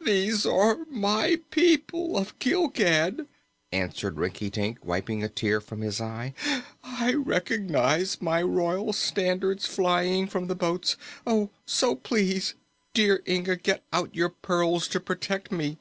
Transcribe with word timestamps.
"They 0.00 0.30
are 0.48 0.84
my 0.88 1.40
people 1.50 2.16
of 2.16 2.38
Gilgad!" 2.38 3.26
answered 3.72 4.18
Rinkitink, 4.18 4.84
wiping 4.84 5.24
a 5.24 5.28
tear 5.28 5.60
from 5.60 5.80
his 5.80 6.00
eye. 6.00 6.32
"I 6.84 7.14
recognize 7.14 8.22
my 8.22 8.40
royal 8.40 8.92
standards 8.92 9.66
flying 9.66 10.28
from 10.28 10.46
the 10.46 10.54
boats. 10.54 10.96
So, 11.72 11.96
please, 11.96 12.54
dear 12.94 13.20
Inga, 13.26 13.56
get 13.56 13.82
out 13.92 14.14
your 14.14 14.28
pearls 14.30 14.86
to 14.86 15.00
protect 15.00 15.50
me!" 15.50 15.80